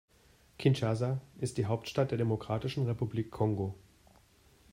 [0.57, 3.75] Kinshasa ist die Hauptstadt der Demokratischen Republik Kongo.